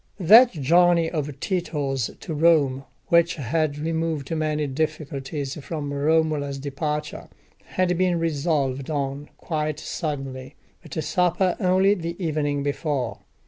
[0.19, 7.27] That journey of Tito's to Rome, which had removed many difficulties from Romola's departure,
[7.65, 13.19] had been resolved on quite suddenly, at a supper, only the evening before.